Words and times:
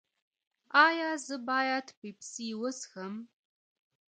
ایا 0.85 1.09
زه 1.25 1.35
باید 1.47 1.85
پیپسي 1.99 2.47
وڅښم؟ 2.59 3.13